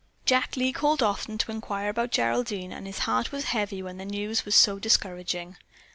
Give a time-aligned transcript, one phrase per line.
[0.25, 4.03] Jack Lee called often to inquire about Geraldine, and his heart was heavy when the
[4.05, 5.57] news was so discouraging.